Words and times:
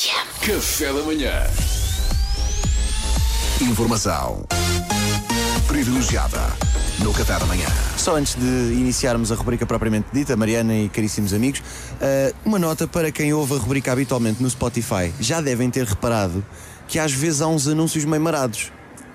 Café 0.00 0.92
da 0.92 1.02
manhã. 1.02 1.32
Informação 3.60 4.46
privilegiada 5.66 6.38
no 7.00 7.12
Café 7.12 7.36
da 7.36 7.44
manhã. 7.46 7.66
Só 7.96 8.14
antes 8.14 8.36
de 8.36 8.46
iniciarmos 8.74 9.32
a 9.32 9.34
rubrica 9.34 9.66
propriamente 9.66 10.06
dita, 10.12 10.36
Mariana 10.36 10.72
e 10.72 10.88
caríssimos 10.88 11.34
amigos, 11.34 11.64
eh, 12.00 12.32
uma 12.44 12.60
nota 12.60 12.86
para 12.86 13.10
quem 13.10 13.32
ouve 13.32 13.54
a 13.54 13.58
rubrica 13.58 13.90
habitualmente 13.90 14.40
no 14.40 14.48
Spotify. 14.48 15.12
Já 15.18 15.40
devem 15.40 15.68
ter 15.68 15.84
reparado 15.84 16.46
que 16.86 17.00
às 17.00 17.10
vezes 17.10 17.40
há 17.40 17.48
uns 17.48 17.66
anúncios 17.66 18.04
meio 18.04 18.22
marados. 18.22 18.70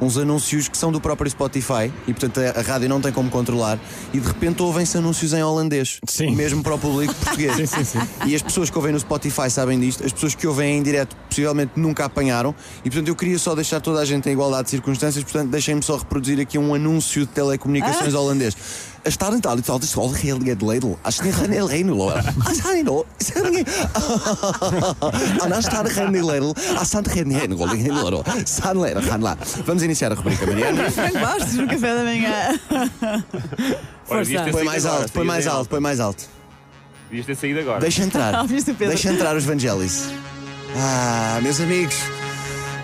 Uns 0.00 0.16
anúncios 0.16 0.68
que 0.68 0.78
são 0.78 0.92
do 0.92 1.00
próprio 1.00 1.30
Spotify 1.30 1.92
e, 2.06 2.12
portanto, 2.12 2.38
a, 2.40 2.60
a 2.60 2.62
rádio 2.62 2.88
não 2.88 3.00
tem 3.00 3.12
como 3.12 3.30
controlar. 3.30 3.78
E 4.12 4.20
de 4.20 4.26
repente 4.26 4.62
ouvem-se 4.62 4.96
anúncios 4.96 5.32
em 5.32 5.42
holandês. 5.42 5.98
Sim. 6.06 6.34
Mesmo 6.34 6.62
para 6.62 6.74
o 6.74 6.78
público 6.78 7.14
português. 7.24 7.56
Sim, 7.56 7.66
sim, 7.66 7.84
sim. 7.84 7.98
E 8.26 8.34
as 8.34 8.42
pessoas 8.42 8.70
que 8.70 8.76
ouvem 8.76 8.92
no 8.92 9.00
Spotify 9.00 9.50
sabem 9.50 9.78
disto, 9.78 10.04
as 10.04 10.12
pessoas 10.12 10.34
que 10.34 10.46
ouvem 10.46 10.78
em 10.78 10.82
direto 10.82 11.16
possivelmente 11.28 11.72
nunca 11.76 12.04
apanharam. 12.04 12.54
E 12.84 12.90
portanto 12.90 13.08
eu 13.08 13.16
queria 13.16 13.38
só 13.38 13.54
deixar 13.54 13.80
toda 13.80 14.00
a 14.00 14.04
gente 14.04 14.28
em 14.28 14.32
igualdade 14.32 14.64
de 14.64 14.70
circunstâncias, 14.70 15.24
portanto 15.24 15.50
deixem-me 15.50 15.82
só 15.82 15.96
reproduzir 15.96 16.40
aqui 16.40 16.58
um 16.58 16.74
anúncio 16.74 17.26
de 17.26 17.32
telecomunicações 17.32 18.14
holandês. 18.14 18.56
A 19.04 19.08
estar 19.08 19.32
em 19.32 19.40
tal 19.40 19.58
e 19.58 19.62
tal 19.62 19.78
de 19.78 19.86
sol 19.86 20.12
heel 20.12 20.38
get 20.40 20.60
ladle. 20.60 20.96
As 21.02 21.20
niet 21.20 21.34
geen 21.34 21.50
heel 21.50 21.68
heen 21.68 21.90
lo. 21.90 22.10
As 22.44 22.62
hij 22.62 22.82
no. 22.82 23.04
Is 23.18 23.34
er 23.34 23.50
niet. 23.50 23.68
An 25.38 25.52
as 25.52 25.64
estar 25.64 25.86
geen 25.86 26.14
heel 26.14 26.26
ladle. 26.26 26.54
As 26.76 26.90
sant 26.90 27.08
geen 27.08 27.30
heen 27.30 27.56
lo. 27.56 27.66
Geen 27.66 27.92
lo. 27.92 28.22
San 28.44 28.76
ladle. 28.76 29.02
Gaan 29.02 29.22
lá. 29.22 29.36
Vamos 29.64 29.82
iniciar 29.82 30.10
a 30.10 30.14
rubrica, 30.14 30.46
Mariana. 30.46 30.90
Franco 30.90 31.18
Bastos 31.18 31.54
no 31.54 31.66
café 31.66 31.94
da 31.94 32.02
manhã. 32.02 32.60
Ter 34.08 34.50
Põe 34.50 34.64
mais 34.64 34.84
alto, 34.86 35.12
põe 35.12 35.24
mais 35.24 35.46
alto, 35.46 35.68
põe 35.68 35.80
mais 35.80 36.00
alto. 36.00 36.24
Devias 37.08 37.26
ter 37.26 37.36
saído 37.36 37.60
agora. 37.60 37.80
Deixa 37.80 38.02
entrar. 38.02 38.44
Deixa 38.78 39.10
entrar 39.10 39.36
os 39.36 39.44
Vangelis. 39.44 40.08
Ah, 40.76 41.38
meus 41.42 41.60
amigos. 41.60 41.96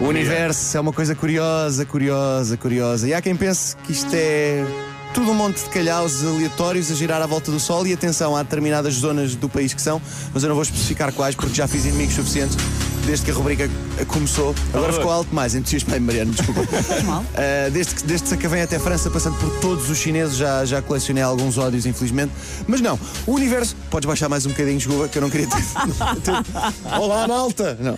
O 0.00 0.06
universo 0.06 0.76
é 0.76 0.80
uma 0.80 0.92
coisa 0.92 1.14
curiosa, 1.14 1.84
curiosa, 1.84 2.56
curiosa. 2.56 3.08
E 3.08 3.14
há 3.14 3.22
quem 3.22 3.36
pense 3.36 3.76
que 3.76 3.92
isto 3.92 4.10
é 4.12 4.64
tudo 5.14 5.30
um 5.30 5.34
monte 5.34 5.62
de 5.62 5.70
calhaus 5.70 6.22
aleatórios 6.24 6.90
a 6.90 6.94
girar 6.94 7.22
à 7.22 7.26
volta 7.26 7.50
do 7.50 7.60
Sol. 7.60 7.86
E 7.86 7.92
atenção, 7.92 8.36
há 8.36 8.42
determinadas 8.42 8.94
zonas 8.94 9.34
do 9.36 9.48
país 9.48 9.72
que 9.72 9.80
são, 9.80 10.02
mas 10.32 10.42
eu 10.42 10.48
não 10.48 10.56
vou 10.56 10.62
especificar 10.64 11.12
quais 11.12 11.34
porque 11.36 11.54
já 11.54 11.66
fiz 11.68 11.84
inimigos 11.84 12.14
suficientes 12.16 12.56
desde 13.06 13.24
que 13.26 13.30
a 13.30 13.34
rubrica 13.34 13.70
começou. 14.08 14.54
Agora 14.72 14.92
ficou 14.92 15.10
alto 15.10 15.32
mais, 15.34 15.54
entusiasmei, 15.54 16.00
Mariano, 16.00 16.32
desculpa. 16.32 16.62
mal. 17.04 17.20
Uh, 17.22 17.70
desde, 17.72 17.94
que- 17.94 18.02
desde 18.04 18.28
Sacavém 18.28 18.62
até 18.62 18.78
França, 18.78 19.08
passando 19.10 19.36
por 19.38 19.50
todos 19.60 19.88
os 19.90 19.98
chineses, 19.98 20.36
já, 20.36 20.64
já 20.64 20.80
colecionei 20.82 21.22
alguns 21.22 21.58
ódios, 21.58 21.86
infelizmente. 21.86 22.32
Mas 22.66 22.80
não, 22.80 22.98
o 23.26 23.32
universo. 23.32 23.76
Podes 23.90 24.06
baixar 24.06 24.28
mais 24.28 24.46
um 24.46 24.50
bocadinho, 24.50 24.78
desculpa, 24.78 25.06
que 25.08 25.18
eu 25.18 25.22
não 25.22 25.30
queria 25.30 25.46
ter. 25.46 25.62
ter- 26.24 26.98
Olá, 26.98 27.28
malta! 27.28 27.76
Não. 27.80 27.96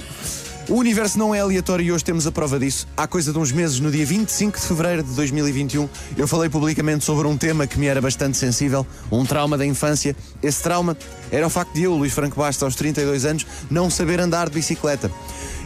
O 0.68 0.74
universo 0.74 1.16
não 1.16 1.32
é 1.32 1.38
aleatório 1.38 1.84
e 1.84 1.92
hoje 1.92 2.02
temos 2.02 2.26
a 2.26 2.32
prova 2.32 2.58
disso. 2.58 2.88
Há 2.96 3.06
coisa 3.06 3.32
de 3.32 3.38
uns 3.38 3.52
meses, 3.52 3.78
no 3.78 3.88
dia 3.88 4.04
25 4.04 4.58
de 4.58 4.66
fevereiro 4.66 5.04
de 5.04 5.12
2021, 5.12 5.88
eu 6.16 6.26
falei 6.26 6.48
publicamente 6.48 7.04
sobre 7.04 7.28
um 7.28 7.36
tema 7.36 7.68
que 7.68 7.78
me 7.78 7.86
era 7.86 8.00
bastante 8.00 8.36
sensível, 8.36 8.84
um 9.10 9.24
trauma 9.24 9.56
da 9.56 9.64
infância. 9.64 10.16
Esse 10.42 10.60
trauma 10.60 10.96
era 11.30 11.46
o 11.46 11.50
facto 11.50 11.72
de 11.72 11.84
eu, 11.84 11.94
Luís 11.94 12.12
Franco 12.12 12.40
Bastos, 12.40 12.64
aos 12.64 12.74
32 12.74 13.24
anos, 13.24 13.46
não 13.70 13.88
saber 13.88 14.18
andar 14.18 14.48
de 14.48 14.56
bicicleta. 14.56 15.08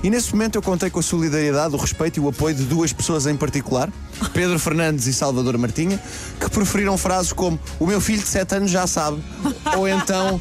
E 0.02 0.10
nesse 0.10 0.32
momento 0.32 0.56
eu 0.56 0.62
contei 0.62 0.90
com 0.90 1.00
a 1.00 1.02
solidariedade, 1.02 1.74
o 1.74 1.78
respeito 1.78 2.18
e 2.18 2.20
o 2.20 2.28
apoio 2.28 2.54
de 2.54 2.64
duas 2.64 2.92
pessoas 2.92 3.26
em 3.26 3.36
particular, 3.36 3.90
Pedro 4.34 4.58
Fernandes 4.58 5.06
e 5.06 5.14
Salvador 5.14 5.56
Martinha, 5.56 5.98
que 6.38 6.50
preferiram 6.50 6.98
frases 6.98 7.32
como 7.32 7.58
o 7.78 7.86
meu 7.86 8.02
filho 8.02 8.20
de 8.20 8.28
7 8.28 8.54
anos 8.54 8.70
já 8.70 8.86
sabe, 8.86 9.22
ou 9.76 9.88
então 9.88 10.38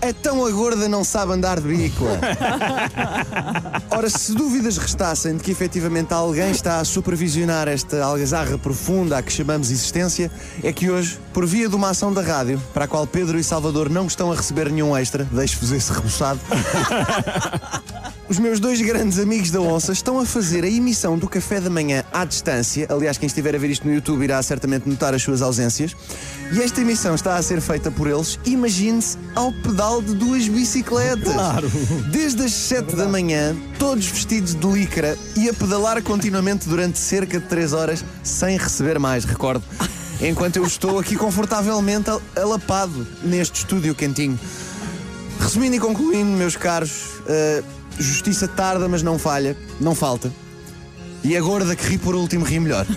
é 0.00 0.12
tão 0.12 0.44
a 0.44 0.50
gorda 0.50 0.88
não 0.88 1.02
sabe 1.02 1.32
andar 1.32 1.60
de 1.60 1.68
bicicleta. 1.68 2.20
Ora, 3.90 4.08
se 4.08 4.32
dúvidas 4.34 4.78
restassem 4.78 5.36
de 5.36 5.42
que 5.42 5.50
efetivamente 5.50 6.12
alguém 6.12 6.50
está 6.50 6.78
a 6.78 6.84
supervisionar 6.84 7.68
esta 7.68 8.04
algazarra 8.04 8.56
profunda 8.58 9.18
a 9.18 9.22
que 9.22 9.32
chamamos 9.32 9.70
existência, 9.70 10.30
é 10.62 10.72
que 10.72 10.90
hoje, 10.90 11.18
por 11.32 11.44
via 11.46 11.68
de 11.68 11.74
uma 11.74 11.90
ação 11.90 12.12
da 12.12 12.22
rádio, 12.22 12.62
para 12.72 12.84
a 12.84 12.88
qual 12.88 13.06
Pedro 13.06 13.38
e 13.38 13.44
Salvador 13.44 13.88
não 13.88 14.06
estão 14.06 14.30
a 14.30 14.34
receber 14.34 14.70
nenhum 14.70 14.96
extra, 14.96 15.24
deixo-vos 15.24 15.72
esse 15.72 15.92
rebuçado, 15.92 16.40
os 18.28 18.38
meus 18.38 18.60
dois 18.60 18.80
grandes 18.82 19.18
amigos 19.18 19.50
da 19.50 19.58
Onça 19.60 19.90
estão 19.92 20.18
a 20.18 20.26
fazer 20.26 20.62
a 20.62 20.68
emissão 20.68 21.16
do 21.16 21.26
café 21.26 21.60
da 21.60 21.70
manhã 21.70 22.04
à 22.12 22.26
distância. 22.26 22.86
Aliás, 22.90 23.16
quem 23.16 23.26
estiver 23.26 23.54
a 23.54 23.58
ver 23.58 23.70
isto 23.70 23.86
no 23.88 23.94
YouTube 23.94 24.22
irá 24.22 24.42
certamente 24.42 24.86
notar 24.86 25.14
as 25.14 25.22
suas 25.22 25.40
ausências. 25.40 25.96
E 26.52 26.60
esta 26.60 26.80
emissão 26.82 27.14
está 27.14 27.36
a 27.36 27.42
ser 27.42 27.60
feita 27.62 27.90
por 27.90 28.06
eles, 28.06 28.38
imagine-se, 28.44 29.16
ao 29.34 29.50
pedal 29.62 30.02
de 30.02 30.14
duas 30.14 30.46
bicicletas. 30.46 31.32
Claro. 31.32 31.70
Desde 32.12 32.42
as 32.44 32.52
7 32.52 32.94
da 32.96 33.08
manhã, 33.08 33.56
todos 33.78 34.04
vestidos 34.06 34.54
de 34.54 34.66
licra 34.66 35.16
e 35.34 35.48
a 35.48 35.54
pedalar 35.54 36.02
continuamente 36.02 36.68
durante 36.68 36.98
cerca 36.98 37.40
de 37.40 37.46
3 37.46 37.72
horas, 37.72 38.04
sem 38.22 38.58
receber 38.58 38.98
mais, 38.98 39.24
recordo. 39.24 39.64
Enquanto 40.20 40.56
eu 40.56 40.64
estou 40.64 40.98
aqui 40.98 41.16
confortavelmente 41.16 42.10
al- 42.10 42.20
alapado 42.36 43.06
neste 43.22 43.60
estúdio 43.60 43.94
quentinho. 43.94 44.38
Resumindo 45.40 45.76
e 45.76 45.78
concluindo, 45.80 46.36
meus 46.36 46.56
caros, 46.56 46.90
eh, 47.26 47.62
justiça 47.98 48.46
tarda, 48.48 48.88
mas 48.88 49.02
não 49.02 49.18
falha, 49.18 49.56
não 49.80 49.94
falta. 49.94 50.32
E 51.24 51.36
a 51.36 51.40
gorda 51.40 51.74
que 51.74 51.84
ri 51.84 51.98
por 51.98 52.14
último 52.14 52.44
ri 52.44 52.60
melhor. 52.60 52.86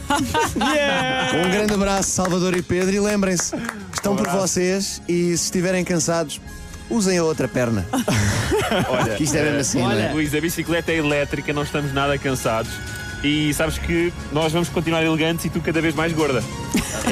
Um 1.33 1.49
grande 1.49 1.73
abraço, 1.73 2.11
Salvador 2.11 2.55
e 2.55 2.61
Pedro, 2.61 2.93
e 2.93 2.99
lembrem-se, 2.99 3.55
estão 3.93 4.15
por 4.15 4.27
vocês 4.27 5.01
e 5.07 5.35
se 5.37 5.45
estiverem 5.45 5.83
cansados, 5.83 6.41
usem 6.89 7.17
a 7.17 7.23
outra 7.23 7.47
perna. 7.47 7.85
Olha, 8.89 9.15
Que 9.15 9.23
isto 9.23 9.35
é 9.37 9.43
mesmo 9.43 9.59
assim, 9.59 9.79
não 9.79 9.91
é? 9.91 10.11
Luís, 10.11 10.35
a 10.35 10.41
bicicleta 10.41 10.91
é 10.91 10.97
elétrica, 10.97 11.53
não 11.53 11.63
estamos 11.63 11.93
nada 11.93 12.17
cansados. 12.17 12.71
E 13.23 13.53
sabes 13.53 13.77
que 13.77 14.11
nós 14.31 14.51
vamos 14.51 14.67
continuar 14.69 15.03
elegantes 15.03 15.45
e 15.45 15.49
tu 15.49 15.61
cada 15.61 15.81
vez 15.81 15.95
mais 15.95 16.11
gorda. 16.13 16.43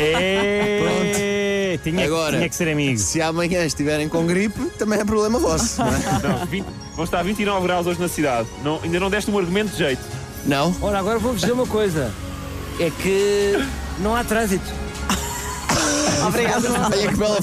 É, 0.01 1.38
tinha, 1.77 2.05
Agora. 2.05 2.37
tinha 2.37 2.49
que 2.49 2.55
ser 2.55 2.69
amigo. 2.69 2.97
Se 2.99 3.21
amanhã 3.21 3.65
estiverem 3.65 4.07
com 4.09 4.25
gripe, 4.25 4.65
também 4.77 4.99
é 4.99 5.05
problema 5.05 5.39
vosso, 5.39 5.79
não 5.81 5.87
é? 5.87 6.37
Não, 6.39 6.45
20, 6.45 6.65
vão 6.95 7.05
estar 7.05 7.19
a 7.19 7.23
29 7.23 7.67
graus 7.67 7.87
hoje 7.87 7.99
na 7.99 8.07
cidade. 8.07 8.47
Não, 8.63 8.79
ainda 8.83 8.99
não 8.99 9.09
deste 9.09 9.29
um 9.31 9.37
argumento 9.37 9.71
de 9.71 9.77
jeito. 9.77 10.01
Não? 10.45 10.75
Ora, 10.81 10.99
agora 10.99 11.19
vou-vos 11.19 11.41
dizer 11.41 11.53
uma 11.53 11.67
coisa. 11.67 12.11
É 12.79 12.89
que 12.89 13.53
não 13.99 14.15
há 14.15 14.23
trânsito. 14.23 14.65
Obrigada. 16.27 16.67
Olha 16.71 17.07
que 17.07 17.15
bela. 17.15 17.37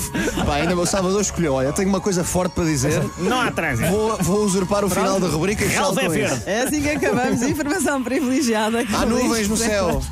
Pá, 0.44 0.54
ainda 0.56 0.76
o 0.76 0.86
Salvador 0.86 1.20
escolheu. 1.20 1.54
Olha, 1.54 1.72
tenho 1.72 1.88
uma 1.88 2.00
coisa 2.00 2.22
forte 2.24 2.52
para 2.52 2.64
dizer. 2.64 3.02
Não 3.18 3.40
há 3.40 3.50
trânsito. 3.50 3.88
Vou, 3.90 4.16
vou 4.18 4.44
usurpar 4.44 4.84
o 4.84 4.90
final 4.90 5.18
da 5.20 5.26
rubrica 5.28 5.64
e 5.64 5.68
Relva 5.68 6.00
é 6.02 6.04
com 6.04 6.10
verde. 6.10 6.34
isso. 6.34 6.42
É 6.46 6.62
assim 6.62 6.82
que 6.82 6.90
acabamos. 6.90 7.42
Informação 7.42 8.02
privilegiada. 8.02 8.84
Há 8.92 9.06
nuvens 9.06 9.48
no 9.48 9.56
céu. 9.56 10.02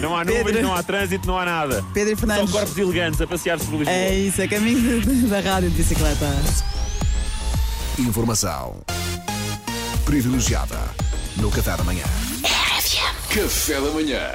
Não 0.00 0.16
há 0.16 0.24
Pedro. 0.24 0.44
nuvens, 0.44 0.62
não 0.62 0.74
há 0.74 0.82
trânsito, 0.82 1.26
não 1.26 1.38
há 1.38 1.44
nada. 1.44 1.84
Pedro 1.94 2.16
São 2.18 2.26
Fernandes. 2.28 2.52
corpos 2.52 2.78
elegantes 2.78 3.20
a 3.20 3.26
passear-se 3.26 3.64
por 3.66 3.76
Lisboa. 3.78 3.96
É 3.96 4.14
isso, 4.14 4.40
é 4.42 4.48
caminho 4.48 5.28
da 5.28 5.40
rádio 5.40 5.70
de 5.70 5.76
bicicleta. 5.76 6.26
Informação 7.98 8.76
privilegiada 10.04 10.78
no 11.36 11.50
Café 11.50 11.76
da 11.76 11.84
manhã. 11.84 12.04
Café 13.28 13.74
da 13.80 13.90
manhã. 13.90 14.30